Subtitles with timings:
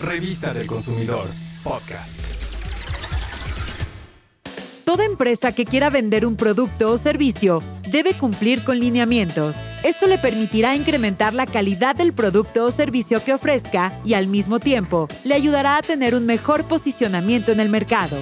[0.00, 1.28] Revista del Consumidor,
[1.62, 2.20] podcast.
[4.84, 9.56] Toda empresa que quiera vender un producto o servicio debe cumplir con lineamientos.
[9.84, 14.58] Esto le permitirá incrementar la calidad del producto o servicio que ofrezca y al mismo
[14.58, 18.16] tiempo le ayudará a tener un mejor posicionamiento en el mercado.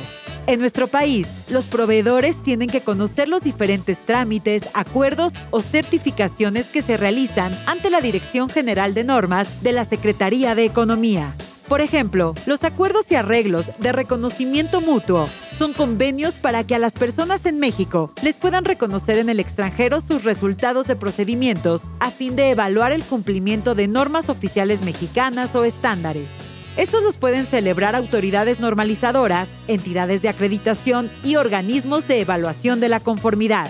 [0.48, 6.82] En nuestro país, los proveedores tienen que conocer los diferentes trámites, acuerdos o certificaciones que
[6.82, 11.36] se realizan ante la Dirección General de Normas de la Secretaría de Economía.
[11.68, 16.94] Por ejemplo, los acuerdos y arreglos de reconocimiento mutuo son convenios para que a las
[16.94, 22.36] personas en México les puedan reconocer en el extranjero sus resultados de procedimientos a fin
[22.36, 26.30] de evaluar el cumplimiento de normas oficiales mexicanas o estándares.
[26.78, 33.00] Estos los pueden celebrar autoridades normalizadoras, entidades de acreditación y organismos de evaluación de la
[33.00, 33.68] conformidad.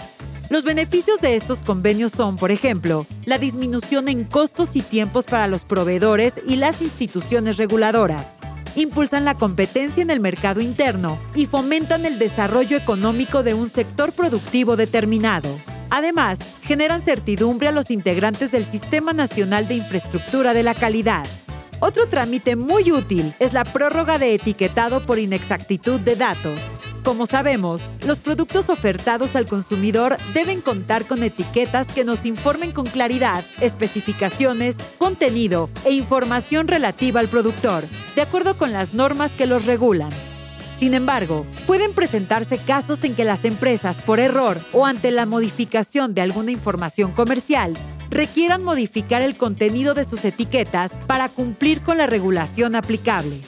[0.51, 5.49] Los beneficios de estos convenios son, por ejemplo, la disminución en costos y tiempos para
[5.49, 8.39] los proveedores y las instituciones reguladoras.
[8.75, 14.13] Impulsan la competencia en el mercado interno y fomentan el desarrollo económico de un sector
[14.13, 15.51] productivo determinado.
[15.91, 21.27] Además, generan certidumbre a los integrantes del Sistema Nacional de Infraestructura de la Calidad.
[21.81, 26.78] Otro trámite muy útil es la prórroga de etiquetado por inexactitud de datos.
[27.09, 32.85] Como sabemos, los productos ofertados al consumidor deben contar con etiquetas que nos informen con
[32.85, 39.65] claridad especificaciones, contenido e información relativa al productor, de acuerdo con las normas que los
[39.65, 40.11] regulan.
[40.77, 46.13] Sin embargo, pueden presentarse casos en que las empresas, por error o ante la modificación
[46.13, 47.73] de alguna información comercial,
[48.11, 53.41] requieran modificar el contenido de sus etiquetas para cumplir con la regulación aplicable.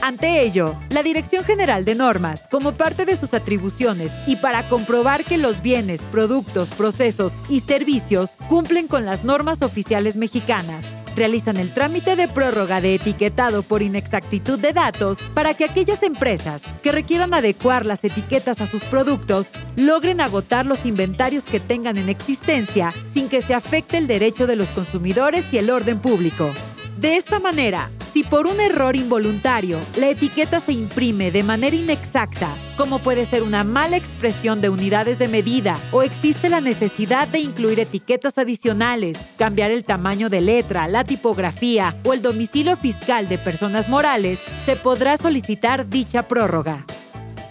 [0.00, 5.24] Ante ello, la Dirección General de Normas, como parte de sus atribuciones y para comprobar
[5.24, 10.84] que los bienes, productos, procesos y servicios cumplen con las normas oficiales mexicanas,
[11.16, 16.62] realizan el trámite de prórroga de etiquetado por inexactitud de datos para que aquellas empresas
[16.82, 22.08] que requieran adecuar las etiquetas a sus productos logren agotar los inventarios que tengan en
[22.08, 26.52] existencia sin que se afecte el derecho de los consumidores y el orden público.
[26.98, 32.48] De esta manera, si por un error involuntario la etiqueta se imprime de manera inexacta,
[32.76, 37.40] como puede ser una mala expresión de unidades de medida o existe la necesidad de
[37.40, 43.38] incluir etiquetas adicionales, cambiar el tamaño de letra, la tipografía o el domicilio fiscal de
[43.38, 46.84] personas morales, se podrá solicitar dicha prórroga.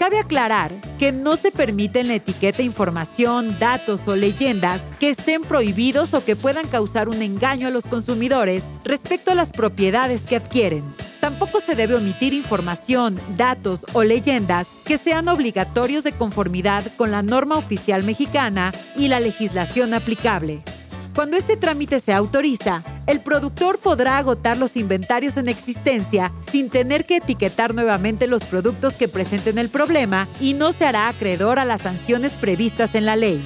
[0.08, 5.42] Cabe aclarar que no se permite en la etiqueta información, datos o leyendas que estén
[5.42, 10.38] prohibidos o que puedan causar un engaño a los consumidores respecto a las propiedades que
[10.38, 10.86] adquieren.
[11.20, 17.22] Tampoco se debe omitir información, datos o leyendas que sean obligatorios de conformidad con la
[17.22, 20.64] norma oficial mexicana y la legislación aplicable.
[21.16, 27.06] Cuando este trámite se autoriza, el productor podrá agotar los inventarios en existencia sin tener
[27.06, 31.66] que etiquetar nuevamente los productos que presenten el problema y no se hará acreedor a
[31.66, 33.42] las sanciones previstas en la ley.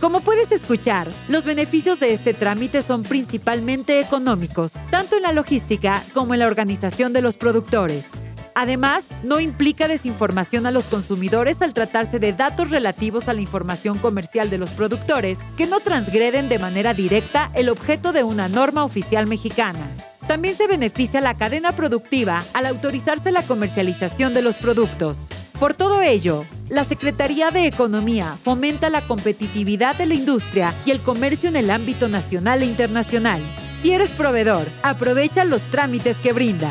[0.00, 6.02] Como puedes escuchar, los beneficios de este trámite son principalmente económicos, tanto en la logística
[6.14, 8.06] como en la organización de los productores.
[8.54, 13.98] Además, no implica desinformación a los consumidores al tratarse de datos relativos a la información
[13.98, 18.84] comercial de los productores que no transgreden de manera directa el objeto de una norma
[18.84, 19.86] oficial mexicana.
[20.26, 25.28] También se beneficia la cadena productiva al autorizarse la comercialización de los productos.
[25.58, 31.00] Por todo ello, la Secretaría de Economía fomenta la competitividad de la industria y el
[31.00, 33.42] comercio en el ámbito nacional e internacional.
[33.78, 36.70] Si eres proveedor, aprovecha los trámites que brinda.